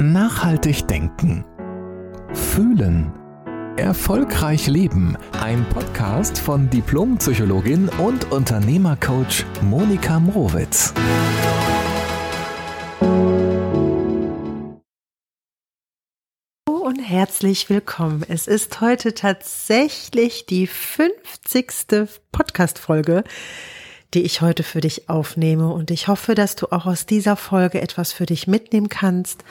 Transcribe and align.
Nachhaltig 0.00 0.88
denken. 0.88 1.44
Fühlen. 2.32 3.12
Erfolgreich 3.76 4.66
leben. 4.66 5.16
Ein 5.40 5.64
Podcast 5.68 6.38
von 6.38 6.68
Diplompsychologin 6.68 7.88
und 7.98 8.32
Unternehmercoach 8.32 9.44
Monika 9.62 10.18
Mrowitz. 10.18 10.92
und 16.66 16.98
herzlich 16.98 17.70
willkommen. 17.70 18.24
Es 18.28 18.46
ist 18.46 18.80
heute 18.82 19.14
tatsächlich 19.14 20.44
die 20.44 20.66
50. 20.66 22.10
Podcast-Folge 22.30 23.24
die 24.14 24.22
ich 24.22 24.40
heute 24.40 24.62
für 24.62 24.80
dich 24.80 25.08
aufnehme. 25.08 25.72
Und 25.72 25.90
ich 25.90 26.08
hoffe, 26.08 26.34
dass 26.34 26.56
du 26.56 26.66
auch 26.72 26.86
aus 26.86 27.06
dieser 27.06 27.36
Folge 27.36 27.80
etwas 27.80 28.12
für 28.12 28.26
dich 28.26 28.46
mitnehmen 28.46 28.88
kannst, 28.88 29.44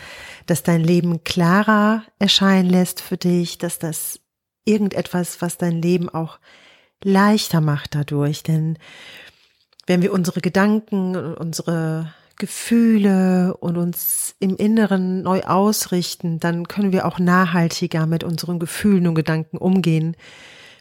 dass 0.46 0.64
dein 0.64 0.82
Leben 0.82 1.24
klarer 1.24 2.04
erscheinen 2.20 2.70
lässt 2.70 3.02
für 3.02 3.18
dich, 3.18 3.58
dass 3.58 3.80
das 3.80 4.20
irgendetwas, 4.66 5.42
was 5.42 5.58
dein 5.58 5.82
Leben 5.82 6.10
auch 6.10 6.40
leichter 7.04 7.62
macht 7.62 7.96
dadurch. 7.96 8.44
Denn 8.44 8.78
wenn 9.86 10.02
wir 10.02 10.14
unsere 10.14 10.42
Gedanken, 10.42 11.16
unsere 11.16 12.14
Gefühle 12.38 13.56
und 13.58 13.78
uns 13.78 14.36
im 14.40 14.56
Inneren 14.56 15.22
neu 15.22 15.42
ausrichten, 15.42 16.40
dann 16.40 16.68
können 16.68 16.92
wir 16.92 17.06
auch 17.06 17.20
nachhaltiger 17.20 18.06
mit 18.06 18.24
unseren 18.24 18.60
Gefühlen 18.60 19.08
und 19.08 19.16
Gedanken 19.16 19.58
umgehen. 19.58 20.16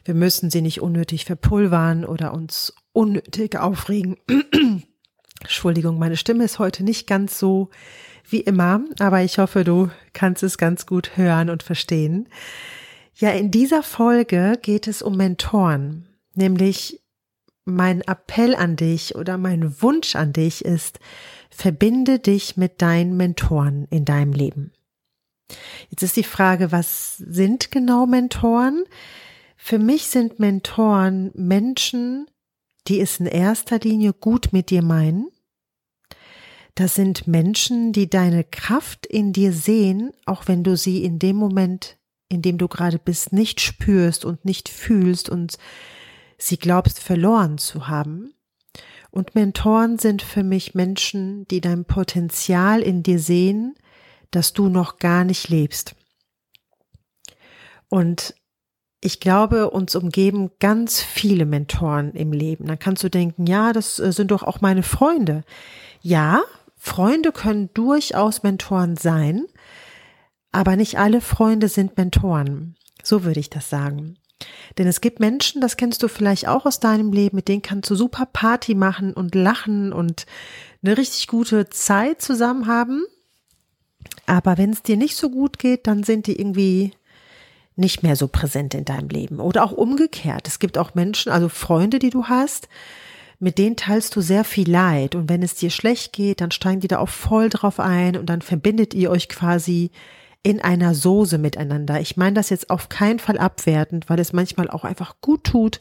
Wir 0.05 0.15
müssen 0.15 0.51
sie 0.51 0.63
nicht 0.63 0.81
unnötig 0.81 1.25
verpulvern 1.25 2.05
oder 2.05 2.33
uns 2.33 2.75
unnötig 2.93 3.57
aufregen. 3.57 4.17
Entschuldigung, 5.41 5.99
meine 5.99 6.17
Stimme 6.17 6.45
ist 6.45 6.59
heute 6.59 6.85
nicht 6.85 7.07
ganz 7.07 7.39
so 7.39 7.71
wie 8.29 8.41
immer, 8.41 8.85
aber 8.99 9.23
ich 9.23 9.39
hoffe, 9.39 9.65
du 9.65 9.91
kannst 10.13 10.43
es 10.43 10.59
ganz 10.59 10.87
gut 10.87 11.17
hören 11.17 11.51
und 11.51 11.63
verstehen. 11.63 12.29
Ja, 13.15 13.31
in 13.31 13.51
dieser 13.51 13.83
Folge 13.83 14.59
geht 14.63 14.87
es 14.87 15.03
um 15.03 15.17
Mentoren, 15.17 16.07
nämlich 16.35 17.01
mein 17.65 18.01
Appell 18.03 18.55
an 18.55 18.77
dich 18.77 19.15
oder 19.15 19.39
mein 19.39 19.83
Wunsch 19.83 20.17
an 20.17 20.33
dich 20.33 20.65
ist, 20.65 20.99
verbinde 21.51 22.19
dich 22.19 22.57
mit 22.57 22.81
deinen 22.83 23.17
Mentoren 23.17 23.87
in 23.91 24.05
deinem 24.05 24.33
Leben. 24.33 24.73
Jetzt 25.91 26.03
ist 26.03 26.17
die 26.17 26.25
Frage, 26.25 26.73
was 26.73 27.19
sind 27.19 27.71
genau 27.71 28.07
Mentoren? 28.07 28.85
Für 29.57 29.79
mich 29.79 30.07
sind 30.07 30.39
Mentoren 30.41 31.31
Menschen, 31.35 32.27
die 32.89 33.01
es 33.01 33.21
in 33.21 33.27
erster 33.27 33.79
Linie 33.79 34.13
gut 34.13 34.53
mit 34.53 34.71
dir 34.71 34.83
meinen. 34.83 35.29
Das 36.75 36.95
sind 36.95 37.27
Menschen, 37.27 37.93
die 37.93 38.09
deine 38.09 38.45
Kraft 38.45 39.07
in 39.07 39.33
dir 39.33 39.53
sehen, 39.53 40.13
auch 40.25 40.49
wenn 40.49 40.65
du 40.65 40.77
sie 40.77 41.05
in 41.05 41.19
dem 41.19 41.37
Moment, 41.37 41.99
in 42.29 42.41
dem 42.41 42.57
du 42.57 42.67
gerade 42.67 42.99
bist, 42.99 43.33
nicht 43.33 43.61
spürst 43.61 44.25
und 44.25 44.45
nicht 44.45 44.69
fühlst 44.71 45.29
und 45.29 45.59
sie 46.39 46.57
glaubst 46.57 46.99
verloren 46.99 47.59
zu 47.59 47.89
haben. 47.89 48.35
Und 49.11 49.35
Mentoren 49.35 49.99
sind 49.99 50.23
für 50.23 50.43
mich 50.43 50.75
Menschen, 50.75 51.47
die 51.49 51.61
dein 51.61 51.85
Potenzial 51.85 52.81
in 52.81 53.03
dir 53.03 53.19
sehen, 53.19 53.75
das 54.31 54.55
du 54.55 54.71
noch 54.71 54.99
gar 54.99 55.25
nicht 55.25 55.51
lebst. 55.51 55.95
Und 57.91 58.35
ich 59.05 59.19
glaube, 59.19 59.71
uns 59.71 59.97
umgeben 59.97 60.53
ganz 60.61 61.03
viele 61.03 61.45
Mentoren 61.45 62.13
im 62.13 62.33
Leben. 62.33 62.69
Dann 62.69 62.79
kannst 62.79 63.03
du 63.03 63.11
denken, 63.11 63.47
ja, 63.47 63.73
das 63.73 63.99
äh, 63.99 64.13
sind 64.13 64.31
doch 64.31 64.45
auch 64.45 64.61
meine 64.61 64.85
Freunde. 64.85 65.43
Ja, 66.01 66.43
Freunde 66.77 67.33
können 67.33 67.69
durchaus 67.75 68.45
Mentoren 68.45 68.97
sein, 68.97 69.45
aber 70.53 70.77
nicht 70.77 70.99
alle 70.99 71.21
Freunde 71.21 71.69
sind 71.69 71.97
Mentoren. 71.97 72.77
So 73.03 73.25
würde 73.25 73.41
ich 73.41 73.51
das 73.51 73.69
sagen. 73.69 74.19
Denn 74.79 74.87
es 74.87 75.01
gibt 75.01 75.19
Menschen, 75.19 75.61
das 75.61 75.77
kennst 75.77 76.03
du 76.05 76.09
vielleicht 76.09 76.47
auch 76.47 76.65
aus 76.65 76.79
deinem 76.79 77.13
Leben, 77.13 77.37
mit 77.37 77.49
denen 77.49 77.63
kannst 77.63 77.91
du 77.91 77.97
super 77.97 78.27
Party 78.27 78.77
machen 78.77 79.15
und 79.15 79.35
lachen 79.35 79.93
und 79.93 80.27
eine 80.83 80.97
richtig 80.97 81.27
gute 81.27 81.69
Zeit 81.71 82.23
zusammen 82.23 82.69
haben. 82.69 83.05
Aber 84.27 84.59
wenn 84.59 84.71
es 84.71 84.83
dir 84.83 84.97
nicht 84.97 85.17
so 85.17 85.29
gut 85.29 85.59
geht, 85.59 85.89
dann 85.89 86.05
sind 86.05 86.29
die 86.29 86.39
irgendwie 86.39 86.93
nicht 87.77 88.03
mehr 88.03 88.17
so 88.17 88.29
präsent 88.29 88.75
in 88.75 88.85
deinem 88.85 89.09
Leben. 89.09 89.41
Oder 89.41 89.65
auch 89.65 89.73
umgekehrt. 89.73 90.47
Es 90.47 90.59
gibt 90.59 90.79
auch 90.79 90.95
Menschen, 90.95 91.33
also 91.33 91.49
Freunde, 91.49 91.99
die 91.99 92.11
du 92.11 92.27
hast, 92.27 92.69
mit 93.39 93.59
denen 93.59 93.77
teilst 93.77 94.15
du 94.15 94.21
sehr 94.21 94.45
viel 94.45 94.71
Leid. 94.71 95.15
Und 95.15 95.29
wenn 95.29 95.43
es 95.43 95.55
dir 95.55 95.71
schlecht 95.71 96.13
geht, 96.13 96.41
dann 96.41 96.51
steigen 96.51 96.81
die 96.81 96.89
da 96.89 96.99
auch 96.99 97.09
voll 97.09 97.49
drauf 97.49 97.81
ein 97.81 98.17
und 98.17 98.27
dann 98.27 98.43
verbindet 98.43 98.95
ihr 98.95 99.11
euch 99.11 99.29
quasi 99.29 99.91
in 100.43 100.61
einer 100.61 100.95
Soße 100.95 101.39
miteinander. 101.39 102.01
Ich 102.01 102.17
meine 102.17 102.35
das 102.35 102.51
jetzt 102.51 102.71
auf 102.71 102.89
keinen 102.89 103.19
Fall 103.19 103.39
abwertend, 103.39 104.09
weil 104.09 104.19
es 104.19 104.33
manchmal 104.33 104.69
auch 104.69 104.85
einfach 104.85 105.17
gut 105.21 105.45
tut, 105.45 105.81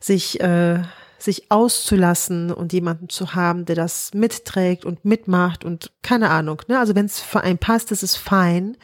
sich, 0.00 0.40
äh, 0.40 0.82
sich 1.18 1.50
auszulassen 1.50 2.50
und 2.50 2.72
jemanden 2.72 3.08
zu 3.08 3.34
haben, 3.34 3.64
der 3.64 3.76
das 3.76 4.12
mitträgt 4.14 4.84
und 4.84 5.04
mitmacht 5.04 5.64
und 5.64 5.92
keine 6.02 6.30
Ahnung. 6.30 6.62
Ne? 6.68 6.78
Also 6.78 6.94
wenn 6.94 7.06
es 7.06 7.20
für 7.20 7.42
einen 7.42 7.58
passt, 7.58 7.92
ist 7.92 8.02
es 8.02 8.16
fein. 8.16 8.76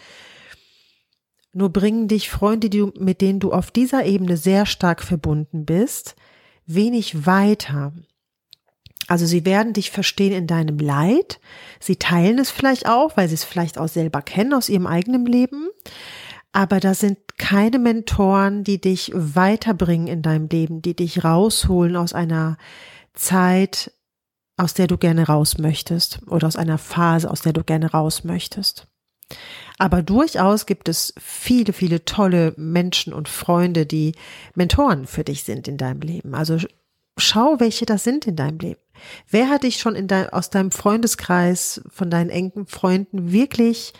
Nur 1.53 1.70
bringen 1.70 2.09
dich 2.09 2.31
Freunde, 2.31 2.70
die, 2.70 2.82
mit 2.98 3.20
denen 3.20 3.41
du 3.41 3.53
auf 3.53 3.70
dieser 3.70 4.04
Ebene 4.04 4.36
sehr 4.36 4.66
stark 4.66 5.03
verbunden 5.03 5.64
bist, 5.64 6.14
wenig 6.66 7.26
weiter. 7.26 7.92
Also 9.06 9.25
sie 9.25 9.47
werden 9.47 9.72
dich 9.72 9.91
verstehen 9.91 10.32
in 10.32 10.47
deinem 10.47 10.78
Leid. 10.78 11.41
Sie 11.81 11.97
teilen 11.97 12.38
es 12.38 12.50
vielleicht 12.50 12.87
auch, 12.87 13.16
weil 13.16 13.28
sie 13.28 13.34
es 13.34 13.44
vielleicht 13.44 13.78
auch 13.78 13.88
selber 13.88 14.20
kennen 14.20 14.53
aus 14.53 14.69
ihrem 14.69 14.87
eigenen 14.87 15.25
Leben. 15.25 15.69
Aber 16.53 16.78
da 16.78 16.92
sind 16.92 17.19
keine 17.38 17.78
Mentoren, 17.78 18.64
die 18.64 18.81
dich 18.81 19.12
weiterbringen 19.14 20.08
in 20.08 20.22
deinem 20.22 20.48
Leben, 20.48 20.82
die 20.82 20.94
dich 20.94 21.25
rausholen 21.25 21.97
aus 21.97 22.12
einer 22.12 22.58
Zeit, 23.14 23.92
aus 24.58 24.75
der 24.75 24.88
du 24.88 24.98
gerne 24.98 25.26
raus 25.26 25.56
möchtest 25.56 26.20
oder 26.26 26.47
aus 26.47 26.56
einer 26.56 26.78
Phase, 26.78 27.31
aus 27.31 27.42
der 27.42 27.53
du 27.53 27.64
gerne 27.64 27.91
raus 27.91 28.25
möchtest. 28.25 28.88
Aber 29.78 30.02
durchaus 30.02 30.66
gibt 30.66 30.88
es 30.88 31.14
viele, 31.18 31.72
viele 31.72 32.04
tolle 32.04 32.52
Menschen 32.56 33.12
und 33.12 33.28
Freunde, 33.28 33.86
die 33.86 34.12
Mentoren 34.54 35.06
für 35.06 35.24
dich 35.24 35.44
sind 35.44 35.68
in 35.68 35.76
deinem 35.76 36.00
Leben. 36.00 36.34
Also 36.34 36.58
schau, 37.16 37.60
welche 37.60 37.86
das 37.86 38.04
sind 38.04 38.26
in 38.26 38.36
deinem 38.36 38.58
Leben. 38.58 38.80
Wer 39.28 39.48
hat 39.48 39.62
dich 39.62 39.78
schon 39.78 39.94
in 39.94 40.08
dein, 40.08 40.30
aus 40.30 40.50
deinem 40.50 40.72
Freundeskreis, 40.72 41.80
von 41.88 42.10
deinen 42.10 42.30
engen 42.30 42.66
Freunden 42.66 43.30
wirklich 43.30 43.92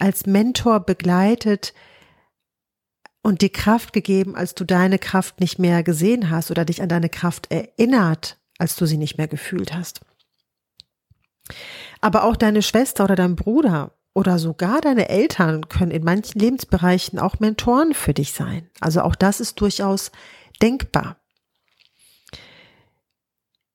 als 0.00 0.26
Mentor 0.26 0.80
begleitet 0.80 1.72
und 3.22 3.40
dir 3.40 3.50
Kraft 3.50 3.92
gegeben, 3.92 4.34
als 4.34 4.54
du 4.54 4.64
deine 4.64 4.98
Kraft 4.98 5.40
nicht 5.40 5.58
mehr 5.58 5.82
gesehen 5.82 6.30
hast 6.30 6.50
oder 6.50 6.64
dich 6.64 6.82
an 6.82 6.88
deine 6.88 7.08
Kraft 7.08 7.50
erinnert, 7.52 8.38
als 8.58 8.74
du 8.74 8.86
sie 8.86 8.98
nicht 8.98 9.16
mehr 9.16 9.28
gefühlt 9.28 9.72
hast? 9.72 10.00
Aber 12.00 12.24
auch 12.24 12.36
deine 12.36 12.62
Schwester 12.62 13.04
oder 13.04 13.14
dein 13.14 13.36
Bruder 13.36 13.92
oder 14.14 14.38
sogar 14.38 14.80
deine 14.80 15.08
Eltern 15.08 15.68
können 15.68 15.90
in 15.90 16.04
manchen 16.04 16.40
Lebensbereichen 16.40 17.18
auch 17.18 17.40
Mentoren 17.40 17.92
für 17.94 18.14
dich 18.14 18.32
sein. 18.32 18.70
Also 18.80 19.02
auch 19.02 19.16
das 19.16 19.40
ist 19.40 19.60
durchaus 19.60 20.12
denkbar. 20.62 21.16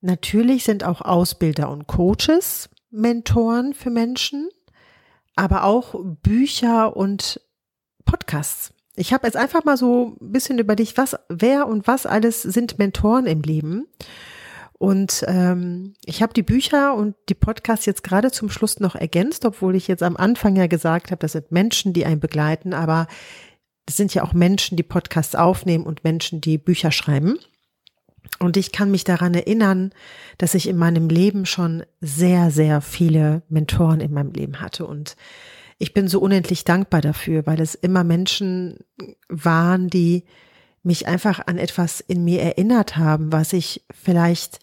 Natürlich 0.00 0.64
sind 0.64 0.82
auch 0.82 1.02
Ausbilder 1.02 1.70
und 1.70 1.86
Coaches 1.86 2.70
Mentoren 2.90 3.74
für 3.74 3.90
Menschen, 3.90 4.48
aber 5.36 5.64
auch 5.64 5.94
Bücher 6.22 6.96
und 6.96 7.40
Podcasts. 8.04 8.72
Ich 8.96 9.12
habe 9.12 9.26
jetzt 9.26 9.36
einfach 9.36 9.64
mal 9.64 9.76
so 9.76 10.16
ein 10.20 10.32
bisschen 10.32 10.58
über 10.58 10.74
dich, 10.74 10.96
was, 10.96 11.16
wer 11.28 11.68
und 11.68 11.86
was 11.86 12.06
alles 12.06 12.42
sind 12.42 12.78
Mentoren 12.78 13.26
im 13.26 13.42
Leben. 13.42 13.86
Und 14.80 15.26
ähm, 15.28 15.92
ich 16.06 16.22
habe 16.22 16.32
die 16.32 16.42
Bücher 16.42 16.94
und 16.94 17.14
die 17.28 17.34
Podcasts 17.34 17.84
jetzt 17.84 18.02
gerade 18.02 18.30
zum 18.30 18.48
Schluss 18.48 18.80
noch 18.80 18.94
ergänzt, 18.94 19.44
obwohl 19.44 19.76
ich 19.76 19.88
jetzt 19.88 20.02
am 20.02 20.16
Anfang 20.16 20.56
ja 20.56 20.68
gesagt 20.68 21.10
habe, 21.10 21.18
das 21.18 21.32
sind 21.32 21.52
Menschen, 21.52 21.92
die 21.92 22.06
einen 22.06 22.18
begleiten, 22.18 22.72
aber 22.72 23.06
es 23.84 23.98
sind 23.98 24.14
ja 24.14 24.24
auch 24.24 24.32
Menschen, 24.32 24.78
die 24.78 24.82
Podcasts 24.82 25.34
aufnehmen 25.34 25.84
und 25.84 26.02
Menschen, 26.02 26.40
die 26.40 26.56
Bücher 26.56 26.92
schreiben. 26.92 27.36
Und 28.38 28.56
ich 28.56 28.72
kann 28.72 28.90
mich 28.90 29.04
daran 29.04 29.34
erinnern, 29.34 29.92
dass 30.38 30.54
ich 30.54 30.66
in 30.66 30.78
meinem 30.78 31.10
Leben 31.10 31.44
schon 31.44 31.82
sehr, 32.00 32.50
sehr 32.50 32.80
viele 32.80 33.42
Mentoren 33.50 34.00
in 34.00 34.14
meinem 34.14 34.32
Leben 34.32 34.62
hatte. 34.62 34.86
Und 34.86 35.14
ich 35.76 35.92
bin 35.92 36.08
so 36.08 36.20
unendlich 36.20 36.64
dankbar 36.64 37.02
dafür, 37.02 37.44
weil 37.44 37.60
es 37.60 37.74
immer 37.74 38.02
Menschen 38.02 38.78
waren, 39.28 39.88
die 39.88 40.24
mich 40.82 41.06
einfach 41.06 41.46
an 41.46 41.58
etwas 41.58 42.00
in 42.00 42.24
mir 42.24 42.40
erinnert 42.40 42.96
haben, 42.96 43.30
was 43.30 43.52
ich 43.52 43.84
vielleicht 43.92 44.60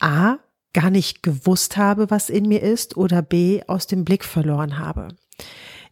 A, 0.00 0.38
gar 0.72 0.90
nicht 0.90 1.22
gewusst 1.22 1.76
habe, 1.76 2.10
was 2.10 2.30
in 2.30 2.46
mir 2.46 2.62
ist, 2.62 2.96
oder 2.96 3.22
B, 3.22 3.62
aus 3.66 3.86
dem 3.86 4.04
Blick 4.04 4.24
verloren 4.24 4.78
habe. 4.78 5.08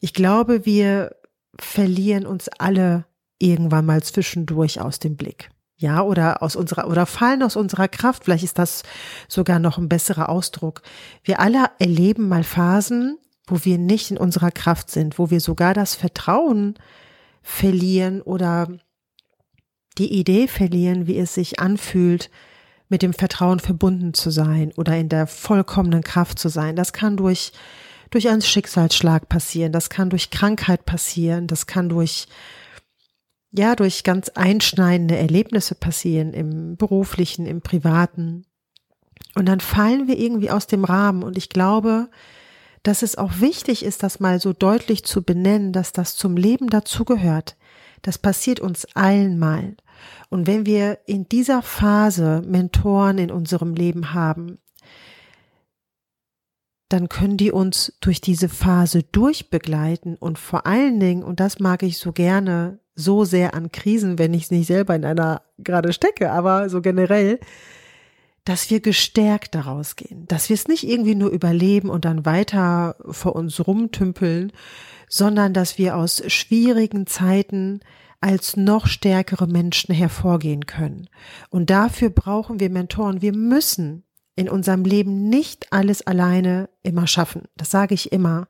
Ich 0.00 0.14
glaube, 0.14 0.64
wir 0.64 1.16
verlieren 1.58 2.26
uns 2.26 2.48
alle 2.48 3.04
irgendwann 3.38 3.86
mal 3.86 4.02
zwischendurch 4.02 4.80
aus 4.80 4.98
dem 4.98 5.16
Blick. 5.16 5.50
Ja, 5.76 6.02
oder 6.02 6.42
aus 6.42 6.56
unserer, 6.56 6.88
oder 6.88 7.06
fallen 7.06 7.42
aus 7.42 7.54
unserer 7.54 7.86
Kraft. 7.86 8.24
Vielleicht 8.24 8.42
ist 8.42 8.58
das 8.58 8.82
sogar 9.28 9.60
noch 9.60 9.78
ein 9.78 9.88
besserer 9.88 10.28
Ausdruck. 10.28 10.82
Wir 11.22 11.38
alle 11.38 11.66
erleben 11.78 12.28
mal 12.28 12.42
Phasen, 12.42 13.18
wo 13.46 13.64
wir 13.64 13.78
nicht 13.78 14.10
in 14.10 14.18
unserer 14.18 14.50
Kraft 14.50 14.90
sind, 14.90 15.18
wo 15.18 15.30
wir 15.30 15.40
sogar 15.40 15.74
das 15.74 15.94
Vertrauen 15.94 16.74
verlieren 17.42 18.22
oder 18.22 18.68
die 19.98 20.12
Idee 20.12 20.48
verlieren, 20.48 21.06
wie 21.06 21.18
es 21.18 21.34
sich 21.34 21.60
anfühlt, 21.60 22.30
mit 22.88 23.02
dem 23.02 23.12
Vertrauen 23.12 23.60
verbunden 23.60 24.14
zu 24.14 24.30
sein 24.30 24.72
oder 24.76 24.96
in 24.96 25.08
der 25.08 25.26
vollkommenen 25.26 26.02
Kraft 26.02 26.38
zu 26.38 26.48
sein. 26.48 26.76
Das 26.76 26.92
kann 26.92 27.16
durch, 27.16 27.52
durch 28.10 28.28
einen 28.28 28.42
Schicksalsschlag 28.42 29.28
passieren, 29.28 29.72
das 29.72 29.90
kann 29.90 30.10
durch 30.10 30.30
Krankheit 30.30 30.86
passieren, 30.86 31.46
das 31.46 31.66
kann 31.66 31.88
durch, 31.88 32.26
ja, 33.50 33.76
durch 33.76 34.04
ganz 34.04 34.30
einschneidende 34.30 35.16
Erlebnisse 35.16 35.74
passieren 35.74 36.32
im 36.32 36.76
beruflichen, 36.76 37.46
im 37.46 37.60
privaten. 37.60 38.44
Und 39.34 39.46
dann 39.46 39.60
fallen 39.60 40.08
wir 40.08 40.18
irgendwie 40.18 40.50
aus 40.50 40.66
dem 40.66 40.84
Rahmen. 40.84 41.22
Und 41.22 41.36
ich 41.38 41.48
glaube, 41.48 42.08
dass 42.82 43.02
es 43.02 43.16
auch 43.16 43.40
wichtig 43.40 43.84
ist, 43.84 44.02
das 44.02 44.20
mal 44.20 44.40
so 44.40 44.52
deutlich 44.52 45.04
zu 45.04 45.22
benennen, 45.22 45.72
dass 45.72 45.92
das 45.92 46.16
zum 46.16 46.36
Leben 46.36 46.68
dazugehört. 46.68 47.56
Das 48.02 48.18
passiert 48.18 48.60
uns 48.60 48.86
allen 48.94 49.38
mal. 49.38 49.76
Und 50.28 50.46
wenn 50.46 50.66
wir 50.66 50.98
in 51.06 51.28
dieser 51.28 51.62
Phase 51.62 52.42
Mentoren 52.46 53.18
in 53.18 53.30
unserem 53.30 53.74
Leben 53.74 54.14
haben, 54.14 54.58
dann 56.88 57.08
können 57.08 57.36
die 57.36 57.52
uns 57.52 57.92
durch 58.00 58.20
diese 58.20 58.48
Phase 58.48 59.02
durchbegleiten. 59.02 60.16
Und 60.16 60.38
vor 60.38 60.66
allen 60.66 60.98
Dingen, 61.00 61.22
und 61.22 61.40
das 61.40 61.58
mag 61.58 61.82
ich 61.82 61.98
so 61.98 62.12
gerne, 62.12 62.78
so 62.94 63.24
sehr 63.24 63.54
an 63.54 63.70
Krisen, 63.70 64.18
wenn 64.18 64.34
ich 64.34 64.44
es 64.44 64.50
nicht 64.50 64.66
selber 64.66 64.96
in 64.96 65.04
einer 65.04 65.42
gerade 65.58 65.92
stecke, 65.92 66.32
aber 66.32 66.68
so 66.68 66.80
generell, 66.80 67.38
dass 68.44 68.70
wir 68.70 68.80
gestärkt 68.80 69.54
daraus 69.54 69.94
gehen, 69.94 70.26
dass 70.26 70.48
wir 70.48 70.54
es 70.54 70.68
nicht 70.68 70.88
irgendwie 70.88 71.14
nur 71.14 71.30
überleben 71.30 71.90
und 71.90 72.06
dann 72.06 72.24
weiter 72.24 72.96
vor 73.10 73.36
uns 73.36 73.66
rumtümpeln, 73.66 74.52
sondern 75.08 75.52
dass 75.52 75.76
wir 75.76 75.96
aus 75.96 76.22
schwierigen 76.28 77.06
Zeiten 77.06 77.80
als 78.20 78.56
noch 78.56 78.86
stärkere 78.86 79.46
Menschen 79.46 79.94
hervorgehen 79.94 80.66
können. 80.66 81.08
Und 81.50 81.70
dafür 81.70 82.10
brauchen 82.10 82.60
wir 82.60 82.70
Mentoren. 82.70 83.22
Wir 83.22 83.34
müssen 83.34 84.04
in 84.34 84.48
unserem 84.48 84.84
Leben 84.84 85.28
nicht 85.28 85.72
alles 85.72 86.06
alleine 86.06 86.68
immer 86.82 87.06
schaffen. 87.06 87.42
Das 87.56 87.70
sage 87.70 87.94
ich 87.94 88.12
immer. 88.12 88.48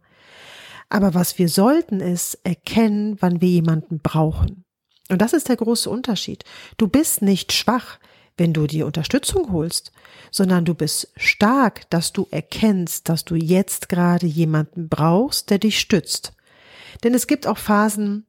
Aber 0.89 1.15
was 1.15 1.39
wir 1.39 1.49
sollten, 1.49 2.01
ist 2.01 2.39
erkennen, 2.45 3.17
wann 3.21 3.41
wir 3.41 3.49
jemanden 3.49 4.01
brauchen. 4.01 4.65
Und 5.11 5.23
das 5.23 5.33
ist 5.33 5.49
der 5.49 5.57
große 5.57 5.89
Unterschied. 5.89 6.45
Du 6.77 6.89
bist 6.89 7.23
nicht 7.23 7.53
schwach, 7.53 7.99
wenn 8.37 8.53
du 8.53 8.67
die 8.67 8.83
Unterstützung 8.83 9.53
holst, 9.53 9.93
sondern 10.31 10.65
du 10.65 10.75
bist 10.75 11.13
stark, 11.17 11.91
dass 11.91 12.13
du 12.13 12.29
erkennst, 12.31 13.09
dass 13.09 13.25
du 13.25 13.35
jetzt 13.35 13.89
gerade 13.89 14.27
jemanden 14.27 14.89
brauchst, 14.89 15.51
der 15.51 15.59
dich 15.59 15.79
stützt. 15.81 16.33
Denn 17.03 17.15
es 17.15 17.27
gibt 17.27 17.47
auch 17.47 17.59
Phasen, 17.59 18.28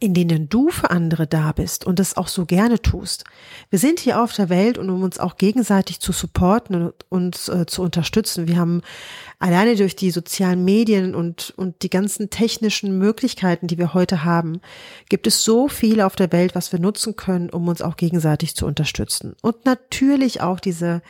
in 0.00 0.14
denen 0.14 0.48
du 0.48 0.70
für 0.70 0.90
andere 0.90 1.26
da 1.26 1.52
bist 1.52 1.84
und 1.84 1.98
das 1.98 2.16
auch 2.16 2.28
so 2.28 2.46
gerne 2.46 2.80
tust. 2.80 3.24
Wir 3.68 3.78
sind 3.78 4.00
hier 4.00 4.22
auf 4.22 4.32
der 4.32 4.48
Welt 4.48 4.78
und 4.78 4.88
um 4.88 5.02
uns 5.02 5.18
auch 5.18 5.36
gegenseitig 5.36 6.00
zu 6.00 6.12
supporten 6.12 6.74
und 6.74 6.94
uns 7.10 7.48
äh, 7.48 7.66
zu 7.66 7.82
unterstützen. 7.82 8.48
Wir 8.48 8.56
haben 8.56 8.80
alleine 9.38 9.76
durch 9.76 9.94
die 9.94 10.10
sozialen 10.10 10.64
Medien 10.64 11.14
und, 11.14 11.52
und 11.56 11.82
die 11.82 11.90
ganzen 11.90 12.30
technischen 12.30 12.96
Möglichkeiten, 12.98 13.66
die 13.66 13.76
wir 13.76 13.92
heute 13.92 14.24
haben, 14.24 14.60
gibt 15.10 15.26
es 15.26 15.44
so 15.44 15.68
viel 15.68 16.00
auf 16.00 16.16
der 16.16 16.32
Welt, 16.32 16.54
was 16.54 16.72
wir 16.72 16.78
nutzen 16.78 17.14
können, 17.14 17.50
um 17.50 17.68
uns 17.68 17.82
auch 17.82 17.96
gegenseitig 17.96 18.56
zu 18.56 18.66
unterstützen. 18.66 19.36
Und 19.42 19.66
natürlich 19.66 20.40
auch 20.40 20.60
diese 20.60 21.02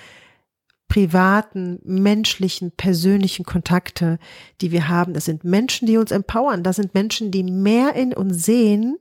privaten, 0.94 1.80
menschlichen, 1.82 2.70
persönlichen 2.70 3.44
Kontakte, 3.44 4.20
die 4.60 4.70
wir 4.70 4.88
haben. 4.88 5.12
Das 5.12 5.24
sind 5.24 5.42
Menschen, 5.42 5.88
die 5.88 5.96
uns 5.96 6.12
empowern. 6.12 6.62
Das 6.62 6.76
sind 6.76 6.94
Menschen, 6.94 7.32
die 7.32 7.42
mehr 7.42 7.96
in 7.96 8.14
uns 8.14 8.44
sehen, 8.44 8.98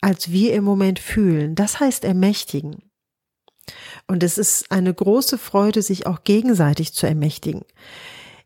als 0.00 0.32
wir 0.32 0.54
im 0.54 0.64
Moment 0.64 0.98
fühlen. 0.98 1.54
Das 1.54 1.78
heißt 1.78 2.02
ermächtigen. 2.02 2.82
Und 4.08 4.24
es 4.24 4.38
ist 4.38 4.72
eine 4.72 4.92
große 4.92 5.38
Freude, 5.38 5.82
sich 5.82 6.08
auch 6.08 6.24
gegenseitig 6.24 6.92
zu 6.94 7.06
ermächtigen. 7.06 7.62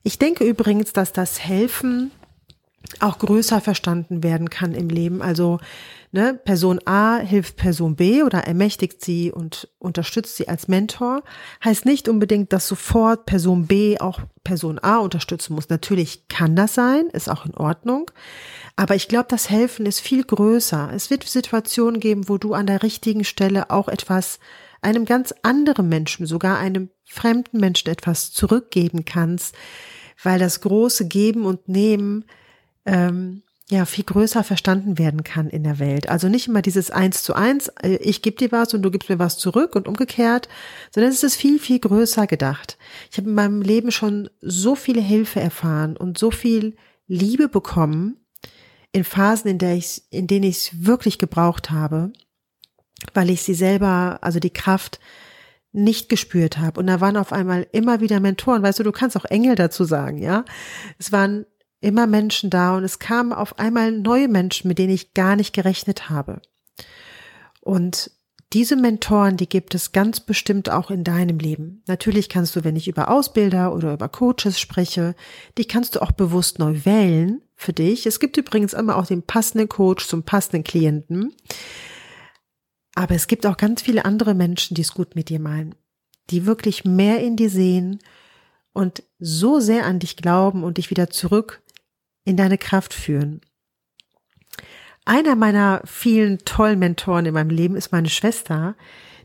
Ich 0.02 0.18
denke 0.18 0.44
übrigens, 0.44 0.92
dass 0.92 1.14
das 1.14 1.40
Helfen 1.42 2.10
auch 3.00 3.18
größer 3.18 3.60
verstanden 3.60 4.22
werden 4.22 4.50
kann 4.50 4.74
im 4.74 4.88
Leben. 4.88 5.22
Also 5.22 5.58
ne, 6.12 6.34
Person 6.34 6.80
A 6.86 7.18
hilft 7.18 7.56
Person 7.56 7.96
B 7.96 8.22
oder 8.22 8.40
ermächtigt 8.40 9.04
sie 9.04 9.32
und 9.32 9.68
unterstützt 9.78 10.36
sie 10.36 10.48
als 10.48 10.68
Mentor, 10.68 11.22
heißt 11.64 11.84
nicht 11.84 12.08
unbedingt, 12.08 12.52
dass 12.52 12.68
sofort 12.68 13.26
Person 13.26 13.66
B 13.66 13.98
auch 13.98 14.20
Person 14.44 14.78
A 14.78 14.98
unterstützen 14.98 15.54
muss. 15.54 15.68
Natürlich 15.68 16.28
kann 16.28 16.56
das 16.56 16.74
sein, 16.74 17.06
ist 17.12 17.28
auch 17.28 17.46
in 17.46 17.54
Ordnung. 17.54 18.10
Aber 18.76 18.94
ich 18.94 19.08
glaube, 19.08 19.26
das 19.28 19.50
Helfen 19.50 19.86
ist 19.86 20.00
viel 20.00 20.24
größer. 20.24 20.90
Es 20.94 21.10
wird 21.10 21.24
Situationen 21.24 22.00
geben, 22.00 22.28
wo 22.28 22.38
du 22.38 22.54
an 22.54 22.66
der 22.66 22.82
richtigen 22.82 23.24
Stelle 23.24 23.70
auch 23.70 23.88
etwas 23.88 24.38
einem 24.82 25.04
ganz 25.04 25.34
anderen 25.42 25.88
Menschen, 25.88 26.26
sogar 26.26 26.58
einem 26.58 26.90
fremden 27.04 27.58
Menschen 27.58 27.90
etwas 27.90 28.32
zurückgeben 28.32 29.04
kannst, 29.04 29.54
weil 30.22 30.38
das 30.38 30.60
große 30.60 31.08
Geben 31.08 31.44
und 31.44 31.68
Nehmen 31.68 32.24
ähm, 32.86 33.42
ja 33.68 33.84
viel 33.84 34.04
größer 34.04 34.44
verstanden 34.44 34.98
werden 34.98 35.24
kann 35.24 35.50
in 35.50 35.64
der 35.64 35.78
Welt. 35.78 36.08
Also 36.08 36.28
nicht 36.28 36.46
immer 36.46 36.62
dieses 36.62 36.90
Eins 36.90 37.22
zu 37.22 37.34
eins, 37.34 37.68
äh, 37.82 37.96
ich 37.96 38.22
gebe 38.22 38.36
dir 38.36 38.52
was 38.52 38.72
und 38.74 38.82
du 38.82 38.90
gibst 38.90 39.08
mir 39.08 39.18
was 39.18 39.38
zurück 39.38 39.74
und 39.74 39.88
umgekehrt, 39.88 40.48
sondern 40.94 41.12
es 41.12 41.22
ist 41.22 41.36
viel, 41.36 41.58
viel 41.58 41.80
größer 41.80 42.26
gedacht. 42.26 42.78
Ich 43.10 43.18
habe 43.18 43.28
in 43.28 43.34
meinem 43.34 43.62
Leben 43.62 43.90
schon 43.90 44.30
so 44.40 44.74
viele 44.74 45.00
Hilfe 45.00 45.40
erfahren 45.40 45.96
und 45.96 46.16
so 46.16 46.30
viel 46.30 46.76
Liebe 47.08 47.48
bekommen 47.48 48.16
in 48.92 49.04
Phasen, 49.04 49.50
in, 49.50 49.58
der 49.58 49.74
ich, 49.74 50.02
in 50.10 50.26
denen 50.26 50.44
ich 50.44 50.56
es 50.56 50.86
wirklich 50.86 51.18
gebraucht 51.18 51.70
habe, 51.70 52.12
weil 53.14 53.30
ich 53.30 53.42
sie 53.42 53.54
selber, 53.54 54.18
also 54.22 54.38
die 54.38 54.52
Kraft 54.52 55.00
nicht 55.72 56.08
gespürt 56.08 56.56
habe. 56.56 56.80
Und 56.80 56.86
da 56.86 57.00
waren 57.00 57.18
auf 57.18 57.32
einmal 57.32 57.66
immer 57.72 58.00
wieder 58.00 58.20
Mentoren. 58.20 58.62
Weißt 58.62 58.78
du, 58.78 58.82
du 58.82 58.92
kannst 58.92 59.16
auch 59.16 59.26
Engel 59.26 59.56
dazu 59.56 59.84
sagen, 59.84 60.18
ja. 60.18 60.44
Es 60.98 61.12
waren 61.12 61.44
immer 61.80 62.06
Menschen 62.06 62.50
da 62.50 62.76
und 62.76 62.84
es 62.84 62.98
kamen 62.98 63.32
auf 63.32 63.58
einmal 63.58 63.92
neue 63.92 64.28
Menschen, 64.28 64.68
mit 64.68 64.78
denen 64.78 64.92
ich 64.92 65.14
gar 65.14 65.36
nicht 65.36 65.52
gerechnet 65.52 66.08
habe. 66.10 66.40
Und 67.60 68.10
diese 68.52 68.76
Mentoren, 68.76 69.36
die 69.36 69.48
gibt 69.48 69.74
es 69.74 69.92
ganz 69.92 70.20
bestimmt 70.20 70.70
auch 70.70 70.90
in 70.90 71.02
deinem 71.02 71.38
Leben. 71.38 71.82
Natürlich 71.88 72.28
kannst 72.28 72.54
du, 72.54 72.64
wenn 72.64 72.76
ich 72.76 72.86
über 72.86 73.10
Ausbilder 73.10 73.74
oder 73.74 73.92
über 73.92 74.08
Coaches 74.08 74.60
spreche, 74.60 75.16
die 75.58 75.64
kannst 75.64 75.96
du 75.96 76.02
auch 76.02 76.12
bewusst 76.12 76.58
neu 76.58 76.84
wählen 76.84 77.42
für 77.56 77.72
dich. 77.72 78.06
Es 78.06 78.20
gibt 78.20 78.36
übrigens 78.36 78.72
immer 78.72 78.96
auch 78.96 79.06
den 79.06 79.22
passenden 79.22 79.68
Coach 79.68 80.06
zum 80.06 80.22
passenden 80.22 80.62
Klienten. 80.62 81.34
Aber 82.94 83.14
es 83.14 83.26
gibt 83.26 83.46
auch 83.46 83.56
ganz 83.56 83.82
viele 83.82 84.04
andere 84.04 84.34
Menschen, 84.34 84.74
die 84.74 84.82
es 84.82 84.94
gut 84.94 85.16
mit 85.16 85.28
dir 85.28 85.40
meinen, 85.40 85.74
die 86.30 86.46
wirklich 86.46 86.84
mehr 86.84 87.20
in 87.20 87.36
dir 87.36 87.50
sehen 87.50 87.98
und 88.72 89.02
so 89.18 89.58
sehr 89.58 89.86
an 89.86 89.98
dich 89.98 90.16
glauben 90.16 90.62
und 90.62 90.78
dich 90.78 90.90
wieder 90.90 91.10
zurück 91.10 91.62
in 92.26 92.36
deine 92.36 92.58
Kraft 92.58 92.92
führen. 92.92 93.40
Einer 95.06 95.36
meiner 95.36 95.80
vielen 95.86 96.38
tollen 96.38 96.80
Mentoren 96.80 97.24
in 97.24 97.32
meinem 97.32 97.50
Leben 97.50 97.76
ist 97.76 97.92
meine 97.92 98.10
Schwester, 98.10 98.76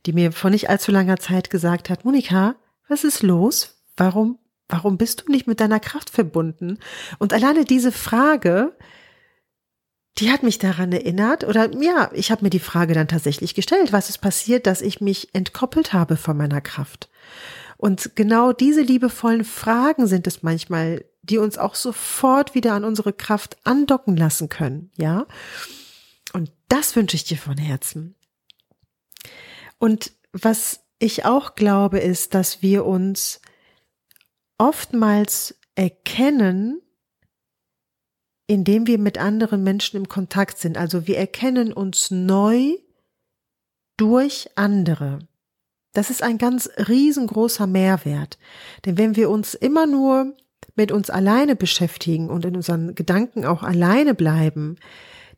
die 0.05 0.13
mir 0.13 0.31
vor 0.31 0.51
nicht 0.51 0.69
allzu 0.69 0.91
langer 0.91 1.17
Zeit 1.17 1.49
gesagt 1.49 1.89
hat, 1.89 2.05
Monika, 2.05 2.55
was 2.87 3.03
ist 3.03 3.23
los? 3.23 3.83
Warum, 3.97 4.37
warum 4.69 4.97
bist 4.97 5.23
du 5.23 5.31
nicht 5.31 5.47
mit 5.47 5.59
deiner 5.59 5.79
Kraft 5.79 6.11
verbunden? 6.11 6.77
Und 7.17 7.33
alleine 7.33 7.65
diese 7.65 7.91
Frage, 7.91 8.73
die 10.17 10.31
hat 10.31 10.43
mich 10.43 10.59
daran 10.59 10.91
erinnert, 10.91 11.43
oder 11.43 11.71
ja, 11.81 12.11
ich 12.13 12.31
habe 12.31 12.43
mir 12.43 12.49
die 12.49 12.59
Frage 12.59 12.93
dann 12.93 13.07
tatsächlich 13.07 13.55
gestellt, 13.55 13.91
was 13.91 14.09
ist 14.09 14.19
passiert, 14.19 14.67
dass 14.67 14.81
ich 14.81 15.01
mich 15.01 15.33
entkoppelt 15.33 15.93
habe 15.93 16.15
von 16.17 16.37
meiner 16.37 16.61
Kraft? 16.61 17.09
Und 17.77 18.15
genau 18.15 18.53
diese 18.53 18.81
liebevollen 18.81 19.43
Fragen 19.43 20.05
sind 20.05 20.27
es 20.27 20.43
manchmal, 20.43 21.05
die 21.23 21.37
uns 21.37 21.57
auch 21.57 21.75
sofort 21.75 22.55
wieder 22.55 22.73
an 22.73 22.83
unsere 22.83 23.13
Kraft 23.13 23.57
andocken 23.63 24.17
lassen 24.17 24.49
können, 24.49 24.91
ja? 24.97 25.27
Und 26.33 26.51
das 26.69 26.95
wünsche 26.95 27.15
ich 27.15 27.25
dir 27.25 27.37
von 27.37 27.57
Herzen. 27.57 28.15
Und 29.77 30.13
was 30.31 30.81
ich 30.99 31.25
auch 31.25 31.55
glaube, 31.55 31.99
ist, 31.99 32.33
dass 32.33 32.61
wir 32.61 32.85
uns 32.85 33.41
oftmals 34.57 35.55
erkennen, 35.75 36.81
indem 38.47 38.85
wir 38.85 38.99
mit 38.99 39.17
anderen 39.17 39.63
Menschen 39.63 39.97
im 39.97 40.07
Kontakt 40.07 40.59
sind. 40.59 40.77
Also 40.77 41.07
wir 41.07 41.17
erkennen 41.17 41.73
uns 41.73 42.11
neu 42.11 42.77
durch 43.97 44.49
andere. 44.55 45.19
Das 45.93 46.09
ist 46.09 46.21
ein 46.21 46.37
ganz 46.37 46.69
riesengroßer 46.77 47.67
Mehrwert. 47.67 48.37
Denn 48.85 48.97
wenn 48.97 49.15
wir 49.15 49.29
uns 49.29 49.53
immer 49.53 49.87
nur 49.87 50.35
mit 50.75 50.91
uns 50.91 51.09
alleine 51.09 51.55
beschäftigen 51.55 52.29
und 52.29 52.45
in 52.45 52.55
unseren 52.55 52.95
Gedanken 52.95 53.45
auch 53.45 53.63
alleine 53.63 54.13
bleiben, 54.13 54.77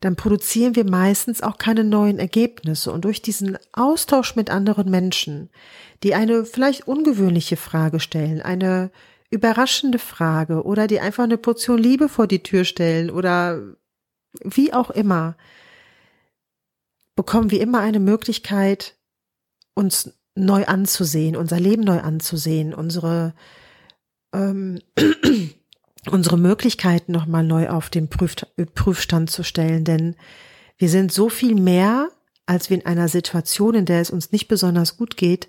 dann 0.00 0.16
produzieren 0.16 0.76
wir 0.76 0.84
meistens 0.84 1.42
auch 1.42 1.58
keine 1.58 1.84
neuen 1.84 2.18
Ergebnisse. 2.18 2.92
Und 2.92 3.04
durch 3.04 3.22
diesen 3.22 3.58
Austausch 3.72 4.36
mit 4.36 4.50
anderen 4.50 4.90
Menschen, 4.90 5.50
die 6.02 6.14
eine 6.14 6.44
vielleicht 6.44 6.86
ungewöhnliche 6.86 7.56
Frage 7.56 8.00
stellen, 8.00 8.42
eine 8.42 8.90
überraschende 9.30 9.98
Frage 9.98 10.62
oder 10.64 10.86
dir 10.86 11.02
einfach 11.02 11.24
eine 11.24 11.38
Portion 11.38 11.78
Liebe 11.78 12.08
vor 12.08 12.26
die 12.26 12.42
Tür 12.42 12.64
stellen 12.64 13.10
oder 13.10 13.60
wie 14.42 14.72
auch 14.72 14.90
immer, 14.90 15.36
bekommen 17.16 17.50
wir 17.50 17.60
immer 17.60 17.80
eine 17.80 18.00
Möglichkeit, 18.00 18.96
uns 19.74 20.12
neu 20.34 20.64
anzusehen, 20.66 21.36
unser 21.36 21.60
Leben 21.60 21.82
neu 21.82 22.00
anzusehen, 22.00 22.74
unsere, 22.74 23.34
ähm, 24.34 24.80
unsere 26.10 26.36
Möglichkeiten 26.36 27.12
nochmal 27.12 27.44
neu 27.44 27.68
auf 27.68 27.88
den 27.88 28.08
Prüf 28.08 28.36
Prüfstand 28.74 29.30
zu 29.30 29.42
stellen. 29.42 29.84
Denn 29.84 30.16
wir 30.76 30.88
sind 30.88 31.12
so 31.12 31.28
viel 31.28 31.54
mehr, 31.54 32.10
als 32.46 32.68
wir 32.68 32.76
in 32.76 32.86
einer 32.86 33.08
Situation, 33.08 33.74
in 33.74 33.86
der 33.86 34.00
es 34.00 34.10
uns 34.10 34.32
nicht 34.32 34.48
besonders 34.48 34.96
gut 34.96 35.16
geht, 35.16 35.48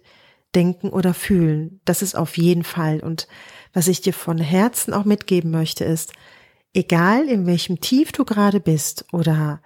denken 0.54 0.90
oder 0.90 1.14
fühlen. 1.14 1.82
Das 1.84 2.02
ist 2.02 2.16
auf 2.16 2.38
jeden 2.38 2.64
Fall. 2.64 3.02
Und 3.02 3.28
was 3.74 3.88
ich 3.88 4.02
dir 4.02 4.14
von 4.14 4.38
Herzen 4.38 4.94
auch 4.94 5.04
mitgeben 5.04 5.52
möchte, 5.52 5.84
ist, 5.84 6.14
egal 6.74 7.28
in 7.28 7.46
welchem 7.46 7.82
Tief 7.82 8.12
du 8.12 8.24
gerade 8.24 8.60
bist 8.60 9.06
oder 9.12 9.62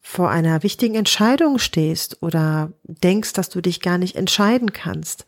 vor 0.00 0.30
einer 0.30 0.62
wichtigen 0.62 0.94
Entscheidung 0.94 1.58
stehst 1.58 2.22
oder 2.22 2.72
denkst, 2.84 3.32
dass 3.34 3.48
du 3.48 3.60
dich 3.60 3.80
gar 3.80 3.98
nicht 3.98 4.16
entscheiden 4.16 4.72
kannst, 4.72 5.26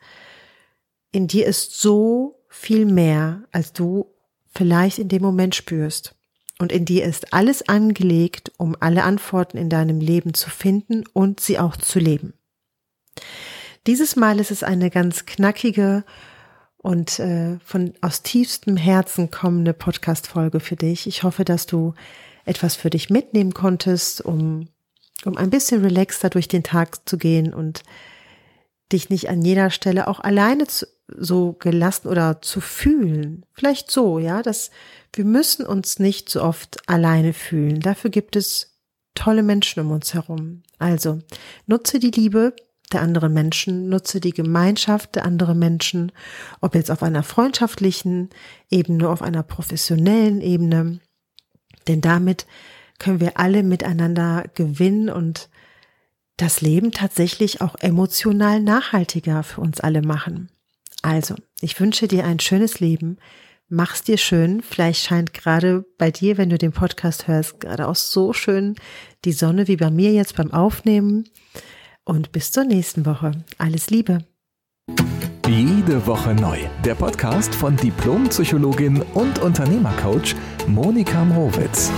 in 1.10 1.26
dir 1.26 1.46
ist 1.46 1.78
so 1.78 2.41
viel 2.52 2.84
mehr, 2.84 3.42
als 3.50 3.72
du 3.72 4.12
vielleicht 4.54 4.98
in 4.98 5.08
dem 5.08 5.22
Moment 5.22 5.54
spürst. 5.54 6.14
Und 6.58 6.70
in 6.70 6.84
dir 6.84 7.04
ist 7.04 7.32
alles 7.32 7.66
angelegt, 7.66 8.52
um 8.58 8.76
alle 8.78 9.04
Antworten 9.04 9.56
in 9.56 9.70
deinem 9.70 10.00
Leben 10.00 10.34
zu 10.34 10.50
finden 10.50 11.04
und 11.14 11.40
sie 11.40 11.58
auch 11.58 11.76
zu 11.76 11.98
leben. 11.98 12.34
Dieses 13.86 14.16
Mal 14.16 14.38
ist 14.38 14.50
es 14.50 14.62
eine 14.62 14.90
ganz 14.90 15.24
knackige 15.24 16.04
und 16.76 17.18
äh, 17.18 17.58
von 17.64 17.94
aus 18.02 18.22
tiefstem 18.22 18.76
Herzen 18.76 19.30
kommende 19.30 19.72
Podcast-Folge 19.72 20.60
für 20.60 20.76
dich. 20.76 21.06
Ich 21.06 21.22
hoffe, 21.22 21.44
dass 21.44 21.66
du 21.66 21.94
etwas 22.44 22.76
für 22.76 22.90
dich 22.90 23.08
mitnehmen 23.08 23.54
konntest, 23.54 24.20
um, 24.20 24.68
um 25.24 25.38
ein 25.38 25.50
bisschen 25.50 25.82
relaxter 25.82 26.28
durch 26.28 26.48
den 26.48 26.62
Tag 26.62 27.08
zu 27.08 27.16
gehen 27.16 27.54
und 27.54 27.82
dich 28.92 29.08
nicht 29.08 29.30
an 29.30 29.42
jeder 29.42 29.70
Stelle 29.70 30.06
auch 30.06 30.20
alleine 30.20 30.66
zu, 30.66 30.86
so 31.08 31.52
gelassen 31.52 32.08
oder 32.08 32.42
zu 32.42 32.60
fühlen. 32.60 33.44
Vielleicht 33.52 33.90
so, 33.90 34.18
ja, 34.18 34.42
dass 34.42 34.70
wir 35.12 35.24
müssen 35.24 35.66
uns 35.66 35.98
nicht 35.98 36.28
so 36.30 36.42
oft 36.42 36.88
alleine 36.88 37.32
fühlen. 37.32 37.80
Dafür 37.80 38.10
gibt 38.10 38.36
es 38.36 38.78
tolle 39.14 39.42
Menschen 39.42 39.80
um 39.80 39.90
uns 39.90 40.14
herum. 40.14 40.62
Also 40.78 41.20
nutze 41.66 41.98
die 41.98 42.10
Liebe 42.10 42.54
der 42.92 43.02
anderen 43.02 43.32
Menschen, 43.32 43.88
nutze 43.88 44.20
die 44.20 44.32
Gemeinschaft 44.32 45.14
der 45.16 45.24
anderen 45.24 45.58
Menschen, 45.58 46.12
ob 46.60 46.74
jetzt 46.74 46.90
auf 46.90 47.02
einer 47.02 47.22
freundschaftlichen 47.22 48.30
Ebene, 48.70 49.08
auf 49.08 49.22
einer 49.22 49.42
professionellen 49.42 50.40
Ebene. 50.40 51.00
Denn 51.88 52.00
damit 52.00 52.46
können 52.98 53.20
wir 53.20 53.38
alle 53.38 53.62
miteinander 53.62 54.44
gewinnen 54.54 55.08
und 55.08 55.48
das 56.36 56.60
Leben 56.60 56.92
tatsächlich 56.92 57.60
auch 57.60 57.76
emotional 57.80 58.60
nachhaltiger 58.60 59.42
für 59.42 59.60
uns 59.60 59.80
alle 59.80 60.02
machen. 60.02 60.51
Also, 61.02 61.34
ich 61.60 61.78
wünsche 61.80 62.08
dir 62.08 62.24
ein 62.24 62.40
schönes 62.40 62.80
Leben. 62.80 63.18
Mach's 63.68 64.02
dir 64.02 64.18
schön. 64.18 64.62
Vielleicht 64.62 65.04
scheint 65.04 65.34
gerade 65.34 65.84
bei 65.98 66.10
dir, 66.10 66.38
wenn 66.38 66.50
du 66.50 66.58
den 66.58 66.72
Podcast 66.72 67.26
hörst, 67.26 67.60
gerade 67.60 67.88
auch 67.88 67.96
so 67.96 68.32
schön 68.32 68.76
die 69.24 69.32
Sonne 69.32 69.68
wie 69.68 69.76
bei 69.76 69.90
mir 69.90 70.12
jetzt 70.12 70.36
beim 70.36 70.52
Aufnehmen. 70.52 71.28
Und 72.04 72.32
bis 72.32 72.52
zur 72.52 72.64
nächsten 72.64 73.06
Woche. 73.06 73.32
Alles 73.58 73.90
Liebe. 73.90 74.24
Jede 75.48 76.06
Woche 76.06 76.34
neu. 76.34 76.58
Der 76.84 76.94
Podcast 76.94 77.54
von 77.54 77.76
Diplompsychologin 77.76 79.02
und 79.14 79.38
Unternehmercoach 79.40 80.34
Monika 80.66 81.24
Mrowitz. 81.24 81.90